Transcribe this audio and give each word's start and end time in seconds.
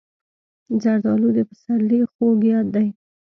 زردالو 0.81 1.29
د 1.37 1.39
پسرلي 1.49 1.99
خوږ 2.13 2.39
یاد 2.51 2.67
دی. 2.75 2.87